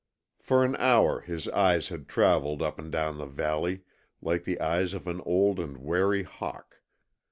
For 0.39 0.63
an 0.65 0.75
hour 0.77 1.19
his 1.21 1.47
eyes 1.49 1.89
had 1.89 2.07
travelled 2.07 2.63
up 2.63 2.79
and 2.79 2.91
down 2.91 3.19
the 3.19 3.27
valley 3.27 3.81
like 4.19 4.45
the 4.45 4.59
eyes 4.59 4.95
of 4.95 5.05
an 5.05 5.21
old 5.27 5.59
and 5.59 5.77
wary 5.77 6.23
hawk. 6.23 6.81